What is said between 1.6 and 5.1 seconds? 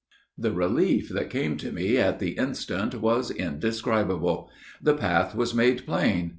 me at the instant was indescribable. The